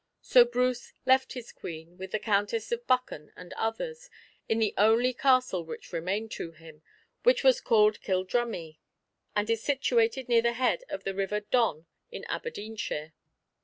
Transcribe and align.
So 0.23 0.45
Bruce 0.45 0.93
left 1.05 1.33
his 1.33 1.51
Queen, 1.51 1.95
with 1.95 2.09
the 2.09 2.17
Countess 2.17 2.71
of 2.71 2.87
Buchan 2.87 3.31
and 3.35 3.53
others, 3.53 4.09
in 4.49 4.57
the 4.57 4.73
only 4.75 5.13
castle 5.13 5.63
which 5.63 5.93
remained 5.93 6.31
to 6.31 6.53
him, 6.53 6.81
which 7.21 7.43
was 7.43 7.61
called 7.61 8.01
Kildrummie, 8.01 8.79
and 9.35 9.47
is 9.47 9.61
situated 9.61 10.27
near 10.27 10.41
the 10.41 10.53
head 10.53 10.83
of 10.89 11.03
the 11.03 11.13
river 11.13 11.41
Don 11.41 11.85
in 12.11 12.25
Aberdeenshire. 12.29 13.13